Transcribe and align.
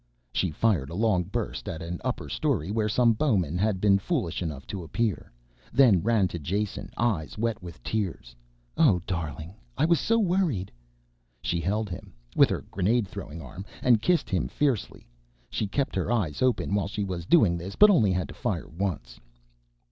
She 0.33 0.49
fired 0.49 0.89
a 0.89 0.95
long 0.95 1.23
burst 1.25 1.69
at 1.69 1.83
an 1.83 2.01
upper 2.03 2.27
story 2.27 2.71
where 2.71 2.89
some 2.89 3.13
bowmen 3.13 3.59
had 3.59 3.79
been 3.79 3.99
foolish 3.99 4.41
enough 4.41 4.65
to 4.65 4.83
appear, 4.83 5.31
then 5.71 6.01
ran 6.01 6.27
to 6.29 6.39
Jason, 6.39 6.89
eyes 6.97 7.37
wet 7.37 7.61
with 7.61 7.83
tears. 7.83 8.35
"Oh, 8.77 9.03
darling, 9.05 9.53
I 9.77 9.85
was 9.85 9.99
so 9.99 10.17
worried." 10.17 10.71
She 11.43 11.59
held 11.61 11.87
him 11.87 12.13
with 12.35 12.49
her 12.49 12.63
grenade 12.71 13.07
throwing 13.07 13.43
arm 13.43 13.63
and 13.83 14.01
kissed 14.01 14.31
him 14.31 14.47
fiercely. 14.47 15.07
She 15.51 15.67
kept 15.67 15.93
her 15.95 16.11
eyes 16.11 16.41
open 16.41 16.73
while 16.73 16.87
she 16.87 17.03
was 17.03 17.27
doing 17.27 17.55
this 17.55 17.75
but 17.75 17.91
only 17.91 18.11
had 18.11 18.27
to 18.29 18.33
fire 18.33 18.69
once. 18.69 19.19